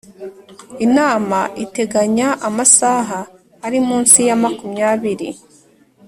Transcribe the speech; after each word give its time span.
Inama 0.85 1.39
iteganya 1.65 2.27
amasaha 2.47 3.19
ari 3.65 3.79
munsi 3.87 4.19
ya 4.27 4.35
makumyabiri 4.43 5.29